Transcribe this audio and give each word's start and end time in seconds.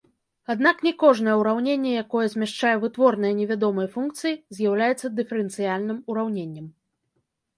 Аднак 0.51 0.77
не 0.85 0.91
кожнае 1.01 1.33
ўраўненне, 1.41 1.89
якое 2.03 2.23
змяшчае 2.33 2.71
вытворныя 2.85 3.33
невядомай 3.41 3.87
функцыі, 3.95 4.33
з'яўляецца 4.61 5.13
дыферэнцыяльным 5.19 5.97
ураўненнем. 6.15 6.67